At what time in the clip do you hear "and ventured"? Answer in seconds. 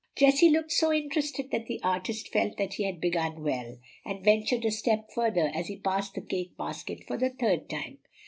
4.03-4.65